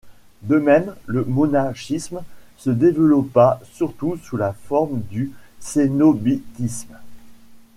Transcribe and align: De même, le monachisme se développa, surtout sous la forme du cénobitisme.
De 0.41 0.57
même, 0.57 0.95
le 1.05 1.23
monachisme 1.23 2.21
se 2.57 2.71
développa, 2.71 3.59
surtout 3.73 4.17
sous 4.17 4.35
la 4.35 4.51
forme 4.51 4.99
du 5.11 5.31
cénobitisme. 5.59 6.97